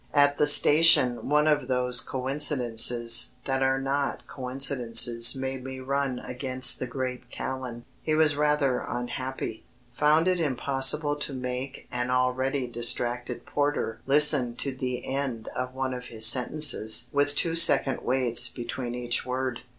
[0.15, 6.79] At the station one of those coincidences that are not coincidences made me run against
[6.79, 7.85] the great Callan.
[8.01, 14.75] He was rather unhappy found it impossible to make an already distracted porter listen to
[14.75, 19.59] the end of one of his sentences with two second waits between each word.